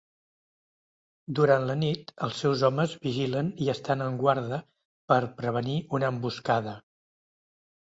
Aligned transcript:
Durant 1.39 1.67
la 1.71 1.75
nit 1.81 2.09
els 2.29 2.39
seus 2.45 2.63
homes 2.69 2.97
vigilen 3.05 3.53
i 3.67 3.71
estan 3.75 4.03
en 4.07 4.19
guarda 4.25 4.61
per 5.13 5.21
prevenir 5.43 5.79
una 6.01 6.11
emboscada. 6.17 6.77